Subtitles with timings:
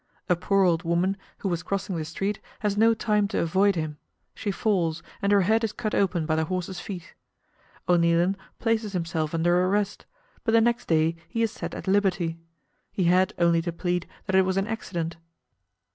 [0.29, 3.97] A poor old woman who was crossing the street has no time to avoid him,
[4.33, 7.13] she falls, and her head is cut open by the horse's feet.
[7.87, 10.07] O'Neilan places himself under arrest,
[10.43, 12.39] but the next day he is set at liberty.
[12.91, 15.17] He had only to plead that it was an accident.